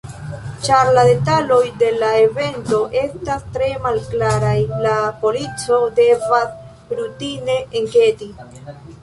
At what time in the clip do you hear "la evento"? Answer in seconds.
2.03-2.79